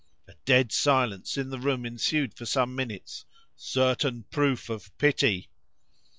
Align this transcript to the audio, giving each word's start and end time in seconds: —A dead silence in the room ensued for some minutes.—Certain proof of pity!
—A 0.27 0.33
dead 0.45 0.71
silence 0.71 1.37
in 1.37 1.51
the 1.51 1.59
room 1.59 1.85
ensued 1.85 2.33
for 2.33 2.47
some 2.47 2.73
minutes.—Certain 2.75 4.23
proof 4.31 4.67
of 4.67 4.89
pity! 4.97 5.47